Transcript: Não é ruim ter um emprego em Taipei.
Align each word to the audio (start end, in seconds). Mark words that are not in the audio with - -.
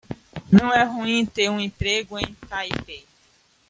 Não 0.51 0.73
é 0.73 0.83
ruim 0.83 1.27
ter 1.27 1.47
um 1.51 1.59
emprego 1.59 2.17
em 2.17 2.33
Taipei. 2.49 3.05